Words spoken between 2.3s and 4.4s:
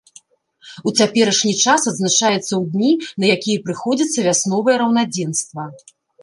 ў дні, на якія прыходзіцца